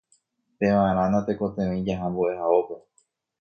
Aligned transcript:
Pevarã 0.59 1.03
natekotevẽi 1.11 1.85
jaha 1.89 2.05
mbo'ehaópe 2.11 2.75